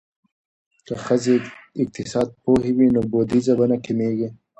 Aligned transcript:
که 0.85 0.93
ښځې 1.05 1.35
اقتصاد 1.81 2.27
پوهې 2.43 2.71
وي 2.77 2.87
نو 2.95 3.01
بودیجه 3.11 3.53
به 3.59 3.65
نه 3.71 3.77
کمیږي. 3.85 4.29